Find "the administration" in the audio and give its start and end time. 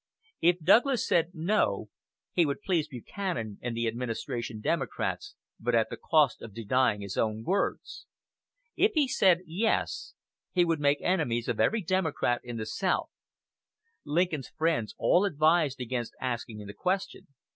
3.77-4.59